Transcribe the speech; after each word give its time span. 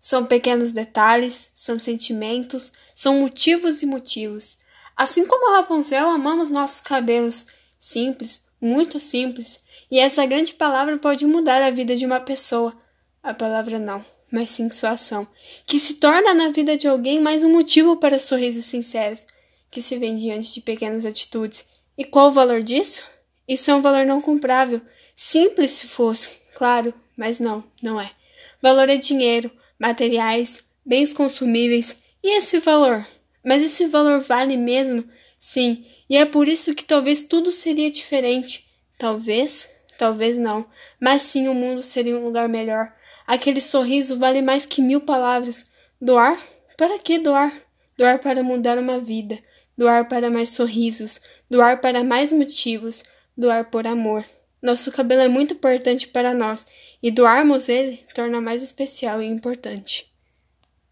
São 0.00 0.24
pequenos 0.24 0.72
detalhes, 0.72 1.50
são 1.54 1.78
sentimentos, 1.78 2.72
são 2.94 3.20
motivos 3.20 3.82
e 3.82 3.86
motivos. 3.86 4.58
Assim 4.96 5.26
como 5.26 5.50
a 5.50 5.56
Rapunzel, 5.58 6.08
amamos 6.08 6.50
nossos 6.50 6.80
cabelos 6.80 7.46
simples, 7.78 8.46
muito 8.60 8.98
simples, 8.98 9.60
e 9.90 9.98
essa 9.98 10.26
grande 10.26 10.54
palavra 10.54 10.98
pode 10.98 11.24
mudar 11.24 11.62
a 11.62 11.70
vida 11.70 11.96
de 11.96 12.04
uma 12.04 12.20
pessoa. 12.20 12.76
A 13.22 13.32
palavra 13.32 13.78
não, 13.78 14.04
mas 14.30 14.50
sim 14.50 14.68
sua 14.70 14.90
ação, 14.90 15.26
que 15.66 15.78
se 15.78 15.94
torna 15.94 16.34
na 16.34 16.50
vida 16.50 16.76
de 16.76 16.88
alguém 16.88 17.20
mais 17.20 17.44
um 17.44 17.52
motivo 17.52 17.96
para 17.96 18.18
sorrisos 18.18 18.64
sinceros, 18.64 19.24
que 19.70 19.80
se 19.80 19.96
vem 19.98 20.16
diante 20.16 20.54
de 20.54 20.60
pequenas 20.60 21.04
atitudes. 21.04 21.66
E 21.96 22.04
qual 22.04 22.28
o 22.28 22.32
valor 22.32 22.62
disso? 22.62 23.02
Isso 23.46 23.70
é 23.70 23.74
um 23.74 23.80
valor 23.80 24.04
não 24.04 24.20
comprável. 24.20 24.80
Simples 25.16 25.72
se 25.72 25.86
fosse, 25.86 26.38
claro, 26.54 26.92
mas 27.16 27.38
não, 27.38 27.64
não 27.82 28.00
é. 28.00 28.10
Valor 28.60 28.88
é 28.88 28.96
dinheiro, 28.96 29.50
materiais, 29.78 30.64
bens 30.84 31.12
consumíveis. 31.12 31.96
E 32.22 32.36
esse 32.38 32.58
valor? 32.58 33.06
Mas 33.44 33.62
esse 33.62 33.86
valor 33.86 34.20
vale 34.20 34.56
mesmo? 34.56 35.04
Sim, 35.38 35.84
e 36.10 36.16
é 36.16 36.24
por 36.24 36.48
isso 36.48 36.74
que 36.74 36.84
talvez 36.84 37.22
tudo 37.22 37.52
seria 37.52 37.90
diferente. 37.90 38.66
Talvez, 38.98 39.68
talvez 39.96 40.36
não, 40.36 40.66
mas 41.00 41.22
sim 41.22 41.48
o 41.48 41.54
mundo 41.54 41.82
seria 41.82 42.16
um 42.16 42.24
lugar 42.24 42.48
melhor. 42.48 42.92
Aquele 43.26 43.60
sorriso 43.60 44.18
vale 44.18 44.42
mais 44.42 44.66
que 44.66 44.82
mil 44.82 45.00
palavras. 45.00 45.66
Doar? 46.00 46.42
Para 46.76 46.98
que 46.98 47.18
doar? 47.18 47.52
Doar 47.96 48.18
para 48.18 48.42
mudar 48.42 48.78
uma 48.78 48.98
vida, 49.00 49.38
doar 49.76 50.06
para 50.08 50.30
mais 50.30 50.50
sorrisos, 50.50 51.20
doar 51.50 51.80
para 51.80 52.04
mais 52.04 52.30
motivos, 52.30 53.02
doar 53.36 53.70
por 53.70 53.86
amor. 53.86 54.24
Nosso 54.60 54.90
cabelo 54.90 55.22
é 55.22 55.28
muito 55.28 55.54
importante 55.54 56.08
para 56.08 56.34
nós 56.34 56.66
e 57.02 57.10
doarmos 57.10 57.68
ele 57.68 57.98
torna 58.14 58.40
mais 58.40 58.62
especial 58.62 59.22
e 59.22 59.26
importante. 59.26 60.12